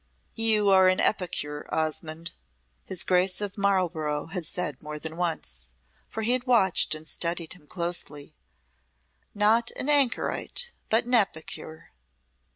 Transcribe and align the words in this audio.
"You 0.33 0.69
are 0.71 0.87
an 0.87 0.99
epicure, 0.99 1.69
Osmonde," 1.71 2.31
his 2.83 3.03
Grace 3.03 3.39
of 3.39 3.55
Marlborough 3.55 4.29
said 4.41 4.81
more 4.81 4.97
than 4.97 5.15
once, 5.15 5.69
for 6.07 6.23
he 6.23 6.31
had 6.31 6.47
watched 6.47 6.95
and 6.95 7.07
studied 7.07 7.53
him 7.53 7.67
closely. 7.67 8.33
"Not 9.35 9.69
an 9.75 9.89
anchorite 9.89 10.71
but 10.89 11.05
an 11.05 11.13
epicure." 11.13 11.91